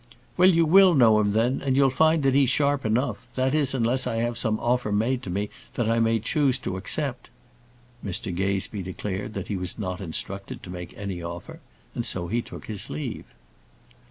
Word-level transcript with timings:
"Well, 0.35 0.49
you 0.49 0.65
will 0.65 0.95
know 0.95 1.19
him 1.19 1.33
then, 1.33 1.61
and 1.63 1.75
you'll 1.77 1.91
find 1.91 2.25
he's 2.25 2.49
sharp 2.49 2.87
enough; 2.87 3.27
that 3.35 3.53
is, 3.53 3.75
unless 3.75 4.07
I 4.07 4.15
have 4.15 4.35
some 4.35 4.59
offer 4.59 4.91
made 4.91 5.21
to 5.21 5.29
me 5.29 5.51
that 5.75 5.87
I 5.87 5.99
may 5.99 6.17
choose 6.17 6.57
to 6.57 6.75
accept." 6.75 7.29
Mr 8.03 8.35
Gazebee 8.35 8.81
declared 8.81 9.35
that 9.35 9.47
he 9.49 9.57
was 9.57 9.77
not 9.77 10.01
instructed 10.01 10.63
to 10.63 10.71
make 10.71 10.97
any 10.97 11.21
offer, 11.21 11.59
and 11.93 12.03
so 12.03 12.29
he 12.29 12.41
took 12.41 12.65
his 12.65 12.89
leave. 12.89 13.25